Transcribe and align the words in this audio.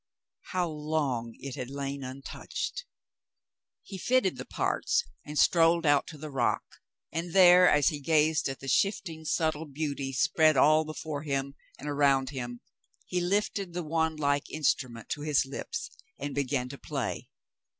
How 0.45 0.67
long 0.67 1.35
it 1.37 1.53
had 1.53 1.69
lain 1.69 2.03
untouched! 2.03 2.85
He 3.83 3.99
fitted 3.99 4.37
the 4.37 4.45
parts 4.45 5.03
and 5.23 5.37
strolled 5.37 5.85
out 5.85 6.07
to 6.07 6.17
the 6.17 6.31
rock, 6.31 6.63
and 7.11 7.33
there, 7.33 7.69
as 7.69 7.89
he 7.89 7.99
gazed 7.99 8.49
at 8.49 8.61
the 8.61 8.67
shifting, 8.67 9.25
subtle 9.25 9.65
beauty 9.65 10.11
spread 10.11 10.57
all 10.57 10.85
before 10.85 11.21
him 11.21 11.53
and 11.77 11.87
around 11.87 12.31
him, 12.31 12.61
he 13.05 13.21
lifted 13.21 13.73
the 13.73 13.83
wandlike 13.83 14.49
instrument 14.49 15.07
to 15.09 15.21
his 15.21 15.45
lips 15.45 15.91
and 16.17 16.33
began 16.33 16.67
to 16.69 16.79
play. 16.79 17.29